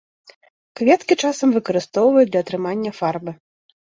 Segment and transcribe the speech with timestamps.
[0.79, 3.31] Кветкі часам выкарыстоўваюць для атрымання фарбы.